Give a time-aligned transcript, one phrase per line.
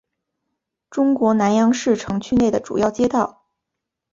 [0.89, 3.45] 中国南阳市城区内的主要街道。